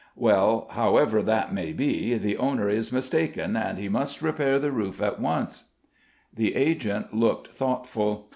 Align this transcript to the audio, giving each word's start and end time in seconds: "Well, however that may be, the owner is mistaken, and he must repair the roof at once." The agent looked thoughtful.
"Well, 0.15 0.65
however 0.71 1.21
that 1.21 1.53
may 1.53 1.73
be, 1.73 2.17
the 2.17 2.35
owner 2.37 2.67
is 2.67 2.91
mistaken, 2.91 3.55
and 3.55 3.77
he 3.77 3.87
must 3.87 4.19
repair 4.23 4.57
the 4.57 4.71
roof 4.71 4.99
at 4.99 5.19
once." 5.19 5.65
The 6.33 6.55
agent 6.55 7.13
looked 7.13 7.49
thoughtful. 7.53 8.29